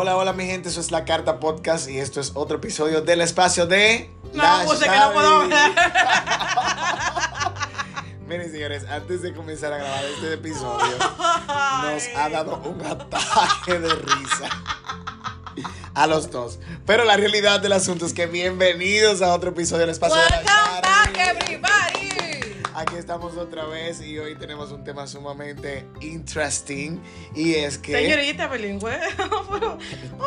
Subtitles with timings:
[0.00, 3.20] Hola, hola mi gente, eso es La Carta Podcast y esto es otro episodio del
[3.20, 4.08] espacio de...
[4.32, 5.48] No, La puse que no puedo.
[8.28, 13.92] Miren señores, antes de comenzar a grabar este episodio, nos ha dado un ataque de
[13.92, 14.48] risa.
[15.94, 16.60] A los dos.
[16.86, 20.36] Pero la realidad del asunto es que bienvenidos a otro episodio del espacio de La
[20.36, 21.40] Welcome back, Xavi.
[21.40, 21.77] everybody.
[22.78, 27.00] Aquí estamos otra vez y hoy tenemos un tema sumamente interesting
[27.34, 27.90] y es que...
[27.90, 28.92] Señorita bilingüe.
[29.50, 29.78] pero-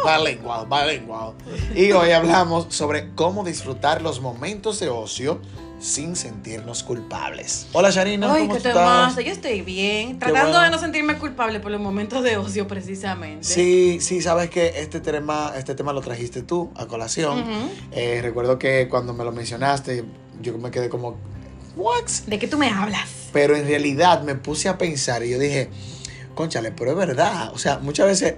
[0.03, 1.33] Bilingual, bilingual.
[1.73, 5.39] Y hoy hablamos sobre cómo disfrutar los momentos de ocio
[5.79, 7.67] sin sentirnos culpables.
[7.71, 9.15] Hola Sharina, Ay, ¿cómo qué estás?
[9.15, 10.19] Yo estoy bien.
[10.19, 10.63] Tratando bueno.
[10.65, 13.45] de no sentirme culpable por los momentos de ocio, precisamente.
[13.47, 17.45] Sí, sí, sabes que este tema, este tema lo trajiste tú a colación.
[17.93, 20.03] Eh, recuerdo que cuando me lo mencionaste,
[20.41, 21.15] yo me quedé como,
[21.75, 22.05] ¿what?
[22.27, 23.09] ¿De qué tú me hablas?
[23.33, 25.69] Pero en realidad me puse a pensar y yo dije,
[26.35, 27.51] conchale, pero es verdad.
[27.53, 28.35] O sea, muchas veces,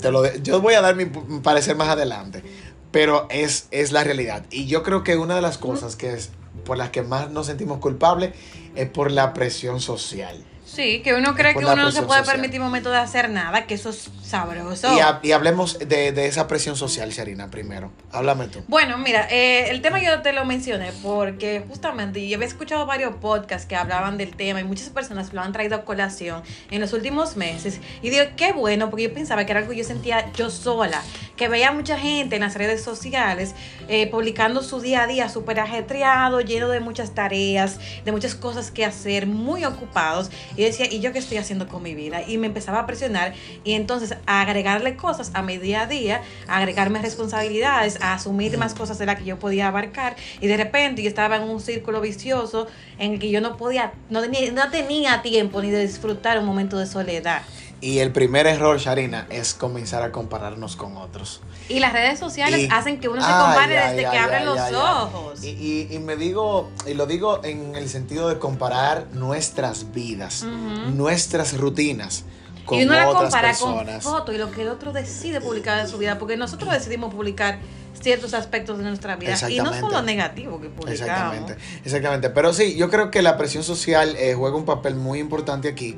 [0.00, 1.04] te lo de- yo voy a dar mi
[1.40, 2.42] parecer más adelante,
[2.90, 4.44] pero es, es la realidad.
[4.50, 6.30] Y yo creo que una de las cosas que es
[6.64, 8.32] por las que más nos sentimos culpables
[8.74, 10.44] es por la presión social.
[10.74, 12.36] Sí, que uno cree que uno no se puede social.
[12.36, 14.94] permitir momento de hacer nada, que eso es sabroso.
[14.96, 17.92] Y, ha- y hablemos de, de esa presión social, Sharina, primero.
[18.10, 18.62] Háblame tú.
[18.68, 23.14] Bueno, mira, eh, el tema yo te lo mencioné porque justamente yo había escuchado varios
[23.16, 26.94] podcasts que hablaban del tema y muchas personas lo han traído a colación en los
[26.94, 27.78] últimos meses.
[28.00, 31.02] Y digo, qué bueno, porque yo pensaba que era algo que yo sentía yo sola,
[31.36, 33.54] que veía mucha gente en las redes sociales
[33.88, 38.70] eh, publicando su día a día súper ajetreado, lleno de muchas tareas, de muchas cosas
[38.70, 40.30] que hacer, muy ocupados.
[40.56, 42.22] Y decía, ¿y yo qué estoy haciendo con mi vida?
[42.26, 46.22] Y me empezaba a presionar y entonces a agregarle cosas a mi día a día,
[46.48, 50.16] a agregarme responsabilidades, a asumir más cosas de las que yo podía abarcar.
[50.40, 52.66] Y de repente yo estaba en un círculo vicioso
[52.98, 56.44] en el que yo no podía, no tenía, no tenía tiempo ni de disfrutar un
[56.44, 57.42] momento de soledad.
[57.82, 61.40] Y el primer error, Sharina, es comenzar a compararnos con otros.
[61.68, 64.36] Y las redes sociales Y- hacen que uno se compare ay, desde ay, que abre
[64.36, 64.80] ay, los ay, ay.
[64.80, 65.42] ojos.
[65.44, 70.44] Y, y- y me digo, y lo digo en el sentido de comparar nuestras vidas,
[70.44, 70.92] Ujú.
[70.92, 72.24] nuestras rutinas
[72.66, 74.04] con y uno la compara personas.
[74.04, 77.12] con fotos y lo que el otro decide publicar de su vida, porque nosotros decidimos
[77.12, 77.58] publicar
[78.00, 81.00] ciertos aspectos de nuestra vida y no los negativos que publicamos.
[81.00, 82.30] Exactamente, exactamente.
[82.30, 85.96] Pero sí, yo creo que la presión social eh, juega un papel muy importante aquí,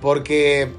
[0.00, 0.72] porque,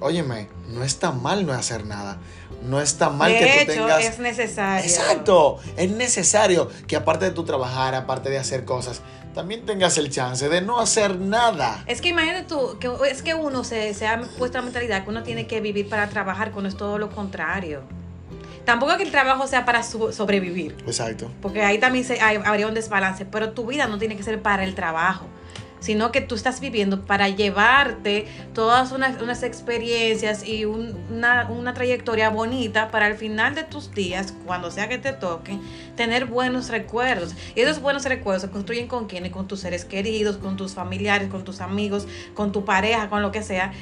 [0.00, 2.18] óyeme, no está mal no hacer nada.
[2.64, 4.04] No está mal de que tú hecho, tengas.
[4.04, 4.84] es necesario.
[4.84, 9.00] Exacto, es necesario que aparte de tu trabajar, aparte de hacer cosas,
[9.34, 11.84] también tengas el chance de no hacer nada.
[11.86, 15.10] Es que imagínate tú, que es que uno se, se ha puesto la mentalidad que
[15.10, 17.82] uno tiene que vivir para trabajar, cuando es todo lo contrario.
[18.64, 21.30] Tampoco que el trabajo sea para su- sobrevivir, Exacto.
[21.40, 24.42] porque ahí también se, hay- habría un desbalance, pero tu vida no tiene que ser
[24.42, 25.26] para el trabajo,
[25.80, 31.74] sino que tú estás viviendo para llevarte todas unas, unas experiencias y un- una, una
[31.74, 35.60] trayectoria bonita para al final de tus días, cuando sea que te toquen,
[35.96, 37.34] tener buenos recuerdos.
[37.54, 41.28] Y esos buenos recuerdos se construyen con quiénes, con tus seres queridos, con tus familiares,
[41.28, 43.72] con tus amigos, con tu pareja, con lo que sea.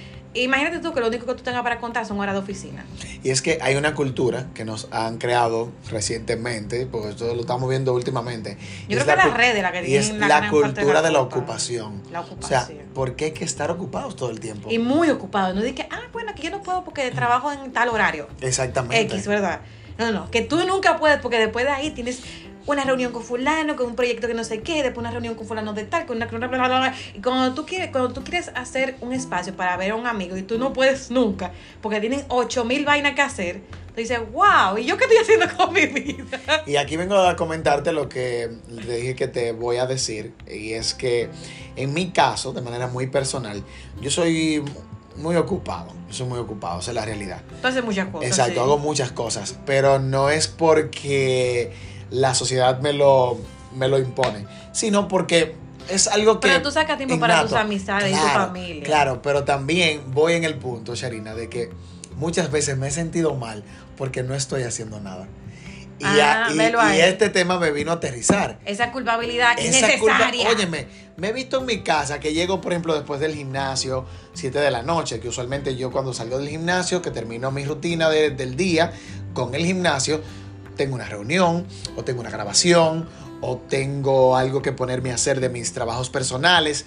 [0.42, 2.84] Imagínate tú que lo único que tú tengas para contar son horas de oficina.
[3.22, 7.68] Y es que hay una cultura que nos han creado recientemente, porque esto lo estamos
[7.68, 8.56] viendo últimamente.
[8.88, 10.48] Yo es creo que cu- las redes la que Y tienen es la la de
[10.50, 12.02] cultura la de la ocupación.
[12.10, 12.78] La O sea, ocupación.
[12.94, 14.70] ¿por qué hay que estar ocupados todo el tiempo?
[14.70, 15.54] Y muy ocupado.
[15.54, 18.28] No dije, ah, bueno, que yo no puedo porque trabajo en tal horario.
[18.40, 19.00] Exactamente.
[19.14, 19.60] X, ¿verdad?
[19.98, 22.20] No, no, que tú nunca puedes porque después de ahí tienes
[22.66, 25.46] una reunión con fulano, con un proyecto que no sé qué, después una reunión con
[25.46, 26.26] fulano de tal, con una...
[26.26, 26.94] con una- bla, bla, bla.
[27.14, 30.36] Y cuando tú, quieres, cuando tú quieres hacer un espacio para ver a un amigo
[30.36, 34.84] y tú no puedes nunca, porque tienen 8000 vainas que hacer, tú dices, wow, ¿y
[34.84, 36.40] yo qué estoy haciendo con mi vida?
[36.66, 40.34] Y aquí vengo a comentarte lo que le dije que te voy a decir.
[40.50, 41.30] Y es que
[41.76, 43.62] en mi caso, de manera muy personal,
[44.00, 44.62] yo soy
[45.16, 45.92] muy ocupado.
[46.08, 47.40] Yo soy muy ocupado, esa es la realidad.
[47.62, 48.28] Tú haces muchas cosas.
[48.28, 48.58] Exacto, sí.
[48.60, 49.56] hago muchas cosas.
[49.66, 51.72] Pero no es porque
[52.10, 53.38] la sociedad me lo,
[53.74, 55.54] me lo impone, sino porque
[55.88, 56.48] es algo que...
[56.48, 58.82] Pero tú sacas tiempo para tus amistades y tu familia.
[58.84, 61.70] Claro, pero también voy en el punto, Sharina, de que
[62.16, 63.62] muchas veces me he sentido mal
[63.96, 65.26] porque no estoy haciendo nada.
[65.98, 68.58] Y, Ah, a- y- este tema me vino a aterrizar.
[68.66, 70.48] Esa culpabilidad Esa culpa, innecesaria.
[70.50, 70.86] óyeme,
[71.16, 74.04] me he visto en mi casa que llego, por ejemplo, después del gimnasio,
[74.34, 78.10] 7 de la noche, que usualmente yo cuando salgo del gimnasio, que termino mi rutina
[78.10, 78.92] de- del día
[79.32, 80.20] con el gimnasio,
[80.76, 83.08] tengo una reunión o tengo una grabación
[83.40, 86.86] o tengo algo que ponerme a hacer de mis trabajos personales.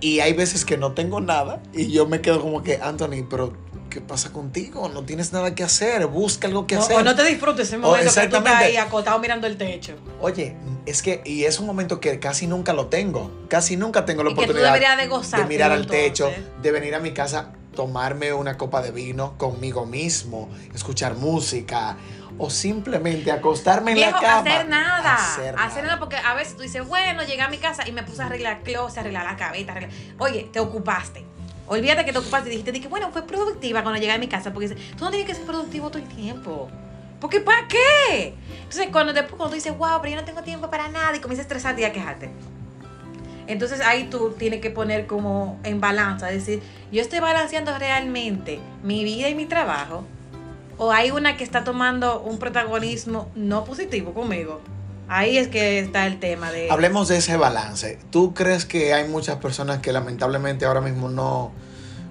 [0.00, 3.52] Y hay veces que no tengo nada y yo me quedo como que, Anthony, pero
[3.90, 4.88] ¿qué pasa contigo?
[4.88, 6.96] No tienes nada que hacer, busca algo que hacer.
[6.96, 9.94] O no te disfrutes ese momento que tú estás ahí acotado mirando el techo.
[10.20, 10.56] Oye,
[10.86, 13.30] es que, y es un momento que casi nunca lo tengo.
[13.48, 16.30] Casi nunca tengo la Y que tú oportunidad de gozar, mirar al techo,
[16.62, 21.96] de venir a mi casa tomarme una copa de vino conmigo mismo, escuchar música
[22.36, 24.40] o simplemente acostarme en Viejo, la cama.
[24.50, 25.14] hacer nada.
[25.14, 25.82] Hacer Hacer, nada.
[25.82, 28.26] nada porque a veces tú dices, bueno, llegué a mi casa y me puse a
[28.26, 29.70] arreglar closet, arreglar la cabeza.
[29.74, 31.24] arreglar- Oye, te ocupaste.
[31.68, 34.52] Olvídate que te ocupaste y dijiste, dije, bueno, fue productiva cuando llegué a mi casa.
[34.52, 36.68] Porque dices, tú no tienes que ser productivo todo el tiempo.
[37.20, 38.34] Porque ¿para qué?
[38.58, 41.20] Entonces, cuando después cuando tú dices, wow, pero yo no tengo tiempo para nada y
[41.20, 42.28] comienzas a estresarte y a quejarte.
[43.48, 46.62] Entonces ahí tú tienes que poner como en balanza, decir,
[46.92, 50.04] yo estoy balanceando realmente mi vida y mi trabajo,
[50.76, 54.60] o hay una que está tomando un protagonismo no positivo conmigo.
[55.08, 56.70] Ahí es que está el tema de...
[56.70, 57.98] Hablemos de ese balance.
[58.10, 61.50] ¿Tú crees que hay muchas personas que lamentablemente ahora mismo no,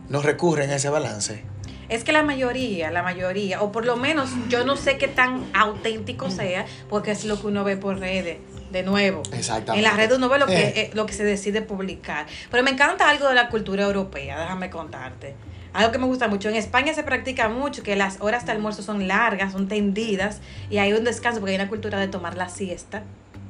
[0.09, 1.43] no recurren a ese balance?
[1.89, 5.45] Es que la mayoría, la mayoría, o por lo menos yo no sé qué tan
[5.53, 8.37] auténtico sea, porque es lo que uno ve por redes.
[8.71, 9.77] De nuevo, Exactamente.
[9.77, 10.73] en las redes uno ve lo que, Eh.
[10.75, 12.25] eh, lo que se decide publicar.
[12.51, 15.35] Pero me encanta algo de la cultura europea, déjame contarte.
[15.71, 16.49] Algo que me gusta mucho.
[16.49, 20.79] En España se practica mucho que las horas de almuerzo son largas, son tendidas y
[20.79, 23.03] hay un descanso porque hay una cultura de tomar la siesta.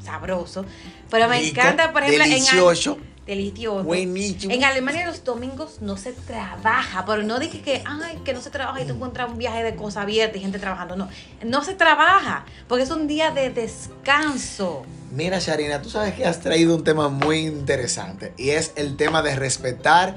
[0.04, 0.66] Sabroso.
[1.10, 3.00] Pero me Rico, encanta, por ejemplo, delicioso.
[3.02, 3.17] en.
[3.28, 3.84] Delicioso.
[3.84, 4.54] Buenísimo.
[4.54, 8.50] En Alemania los domingos no se trabaja, pero no dije que, ay, que no se
[8.50, 10.96] trabaja y tú encuentras un viaje de cosa abierta y gente trabajando.
[10.96, 11.10] No,
[11.46, 14.86] no se trabaja, porque es un día de descanso.
[15.12, 19.22] Mira, Sharina, tú sabes que has traído un tema muy interesante y es el tema
[19.22, 20.16] de respetar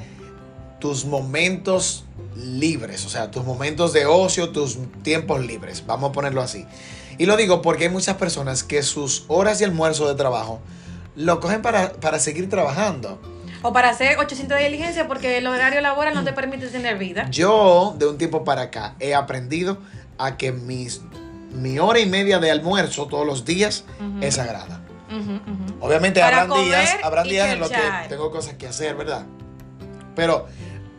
[0.78, 2.04] tus momentos
[2.36, 6.64] libres, o sea, tus momentos de ocio, tus tiempos libres, vamos a ponerlo así.
[7.18, 10.60] Y lo digo porque hay muchas personas que sus horas de almuerzo de trabajo
[11.16, 13.20] lo cogen para, para seguir trabajando.
[13.62, 17.28] O para hacer 800 de diligencia porque el horario laboral no te permite tener vida.
[17.30, 19.78] Yo, de un tiempo para acá, he aprendido
[20.18, 21.02] a que mis,
[21.52, 23.84] mi hora y media de almuerzo todos los días
[24.20, 24.80] es sagrada.
[25.80, 29.26] Obviamente Para habrán días, habrán días en los que tengo cosas que hacer, ¿verdad?
[30.14, 30.46] Pero,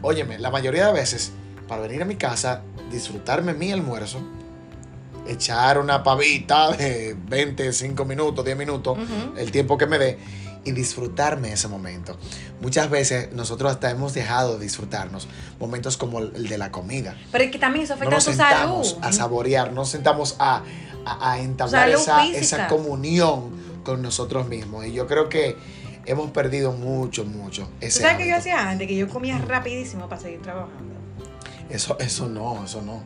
[0.02, 1.32] óyeme, la mayoría de veces,
[1.68, 2.62] para venir a mi casa,
[2.92, 4.20] disfrutarme mi almuerzo,
[5.28, 9.38] echar una pavita de 25 minutos, 10 minutos, Ujú.
[9.38, 10.18] el tiempo que me dé,
[10.64, 12.18] y disfrutarme ese momento.
[12.62, 15.28] Muchas veces nosotros hasta hemos dejado de disfrutarnos
[15.60, 17.18] momentos como el de la comida.
[17.32, 19.04] Pero es que también eso No afecta a nos tu sentamos salud.
[19.06, 20.62] a saborear, no nos sentamos a,
[21.06, 23.50] a- a entablar esa, esa comunión
[23.84, 24.86] con nosotros mismos.
[24.86, 25.58] Y yo creo que
[26.06, 28.88] hemos perdido mucho, mucho ¿Tú ese sabes qué yo hacía antes?
[28.88, 30.94] Que yo comía rapidísimo para seguir trabajando.
[31.72, 33.02] Eso, eso no, eso no.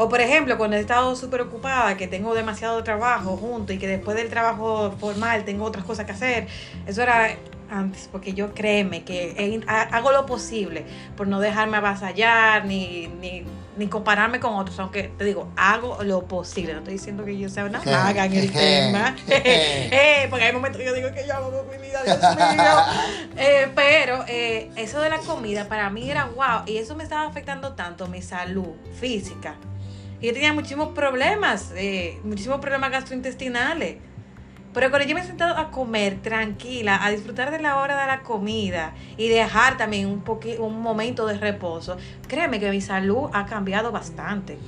[0.00, 3.88] O por ejemplo, cuando he estado súper ocupada, que tengo demasiado trabajo junto y que
[3.88, 6.46] después del trabajo formal tengo otras cosas que hacer,
[6.86, 7.34] eso era
[7.70, 10.84] antes, porque yo créeme que he- ha- hago lo posible
[11.16, 13.44] por no dejarme avasallar ni, ni,
[13.76, 17.48] ni compararme con otros, aunque te digo, hago lo posible, no estoy diciendo que yo
[17.50, 21.34] sea una maga en el tema, Eh, porque hay momentos que yo digo que yo
[21.34, 22.72] hago mi vida, Dios mío.
[23.36, 26.62] Eh, pero eh, eso de la comida para mí era wow.
[26.66, 28.68] Y eso me estaba afectando tanto mi salud
[29.00, 29.54] física.
[30.20, 33.96] Y yo tenía muchísimos problemas, eh, muchísimos problemas gastrointestinales.
[34.74, 38.06] Pero cuando yo me he sentado a comer tranquila, a disfrutar de la hora de
[38.06, 40.22] la comida y dejar también un,
[40.58, 44.58] un momento de reposo, créeme que mi salud ha cambiado bastante.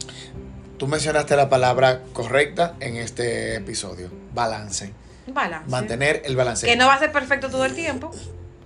[0.79, 4.93] Tú mencionaste la palabra correcta en este episodio, balance.
[5.26, 5.70] Balance.
[5.70, 6.67] Mantener el balance.
[6.67, 8.11] Que no va a ser perfecto todo el tiempo,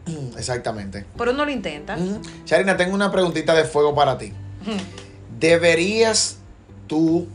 [0.39, 1.05] Exactamente.
[1.19, 1.97] pero uno lo intenta.
[2.47, 4.33] Sharina, tengo una preguntita de fuego para ti.
[5.39, 6.39] ¿Deberías
[6.87, 7.29] tú,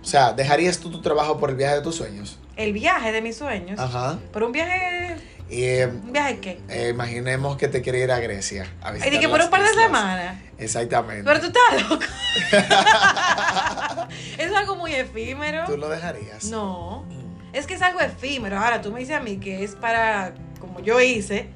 [0.00, 2.38] o sea, dejarías tú tu trabajo por el viaje de tus sueños?
[2.56, 3.78] El viaje de mis sueños.
[3.78, 4.18] Ajá.
[4.32, 5.16] Pero un viaje.
[5.48, 6.60] Y eh, ¿Un viaje qué?
[6.68, 8.66] eh, imaginemos que te quiere ir a Grecia.
[8.82, 9.84] A Y visitar de que por un par de islas.
[9.84, 10.36] semanas.
[10.58, 11.24] Exactamente.
[11.24, 12.04] Pero tú estás loco.
[14.38, 15.64] es algo muy efímero.
[15.66, 16.44] ¿Tú lo dejarías?
[16.44, 17.04] No.
[17.52, 18.58] Es que es algo efímero.
[18.58, 21.48] Ahora tú me dices a mí que es para, como yo hice,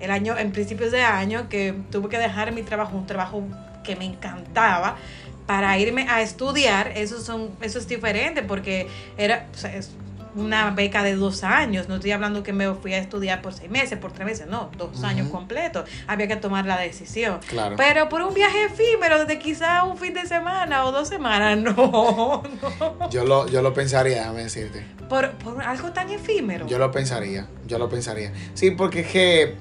[0.00, 3.44] el año, en principios de año, que tuve que dejar mi trabajo, un trabajo
[3.84, 4.96] que me encantaba,
[5.50, 6.92] para irme a estudiar.
[6.94, 8.86] Eso, son, eso es diferente porque
[9.18, 9.90] era o sea, es
[10.36, 11.88] una beca de dos años.
[11.88, 14.70] No estoy hablando que me fui a estudiar por seis meses, por tres meses, no,
[14.78, 15.90] dos años completos.
[16.06, 17.40] Había que tomar la decisión.
[17.48, 17.74] Claro.
[17.76, 22.44] Pero por un viaje efímero de quizá un fin de semana o dos semanas, no,
[22.62, 23.10] no.
[23.10, 24.86] Yo lo, yo lo pensaría, déjame decirte.
[25.08, 26.68] Por, por algo tan efímero.
[26.68, 28.32] Yo lo pensaría, yo lo pensaría.
[28.54, 29.56] Sí, porque es que,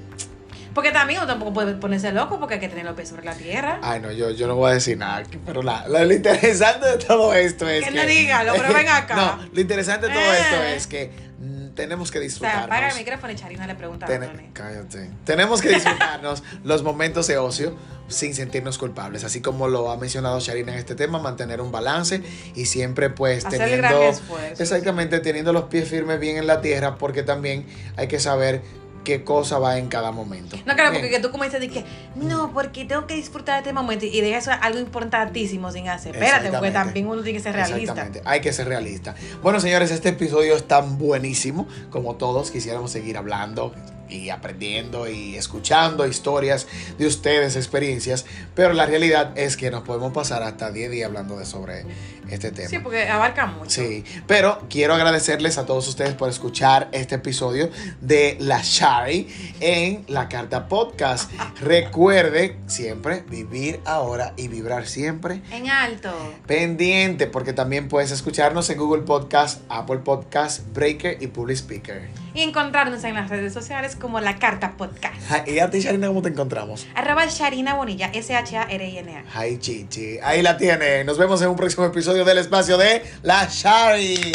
[0.74, 3.34] Porque también uno tampoco puede ponerse loco porque hay que tener los pies sobre la
[3.34, 3.80] tierra.
[3.82, 6.98] ay no, yo, yo no voy a decir nada, pero la, lo, lo interesante de
[6.98, 7.96] todo esto es Que que...
[8.00, 9.16] no dígalo, pero ven acá.
[9.16, 10.38] No, lo interesante de todo Eh.
[10.40, 14.06] esto es que mm, tenemos que o sea, apaga el micrófono y Charina le pregunta
[14.06, 15.10] a Ten- cállate.
[15.26, 17.76] Tenemos que disfrutarnos los momentos de ocio
[18.08, 22.22] sin sentirnos culpables, así como lo ha mencionado Sharina en este tema, mantener un balance
[22.56, 24.64] y siempre pues Hacer el teniendo gran esfuerzo.
[24.64, 28.62] exactamente teniendo los pies firmes bien en la tierra, porque también hay que saber
[29.10, 30.56] qué cosa va en cada momento.
[30.66, 31.84] No, claro, porque que tú comienzas de que,
[32.16, 35.90] no, porque tengo que disfrutar de este momento y de eso es algo importantísimo sin
[35.90, 36.16] hacer.
[36.16, 37.80] Espérate, porque también uno tiene que ser realista.
[37.80, 39.16] Exactamente, hay que ser realista.
[39.42, 43.74] Bueno, señores, este episodio es tan buenísimo como todos quisiéramos seguir hablando
[44.10, 48.26] y aprendiendo y escuchando historias de ustedes, experiencias,
[48.56, 51.86] pero la realidad es que nos podemos pasar hasta 10 días hablando de sobre
[52.30, 52.70] este tema.
[52.70, 53.70] Sí, porque abarca mucho.
[53.82, 57.70] Sí, pero quiero agradecerles a todos ustedes por escuchar este episodio
[58.02, 59.28] de La Shari
[59.60, 61.32] en La Carta Podcast.
[61.62, 66.12] Recuerde siempre vivir ahora y vibrar siempre En alto.
[66.46, 72.10] pendiente, porque también puedes escucharnos en Google Podcast, Apple Podcast, Breaker y Public Speaker.
[72.40, 75.14] Y encontrarnos en las redes sociales como La Carta Podcast.
[75.46, 76.88] ¿Y a ti, Sharina, cómo te encontramos?
[76.96, 79.46] Arroba Sharina Bonilla, S-H-A-R-I-N-A.
[79.46, 80.20] Hi, Chichi.
[80.24, 81.04] Ahí la tiene.
[81.04, 84.32] Nos vemos en un próximo episodio del espacio de La Shari.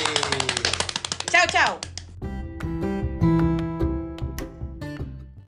[1.30, 1.83] Chao, chao.